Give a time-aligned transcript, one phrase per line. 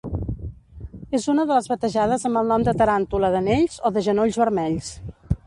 [1.17, 4.91] És una de les batejades amb el nom de taràntula d'anells o de genolls vermells.